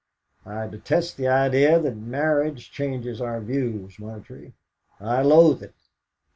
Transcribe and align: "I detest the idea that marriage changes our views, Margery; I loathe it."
"I 0.47 0.65
detest 0.65 1.15
the 1.15 1.27
idea 1.27 1.79
that 1.79 1.95
marriage 1.95 2.71
changes 2.71 3.21
our 3.21 3.39
views, 3.39 3.99
Margery; 3.99 4.53
I 4.99 5.21
loathe 5.21 5.61
it." 5.61 5.75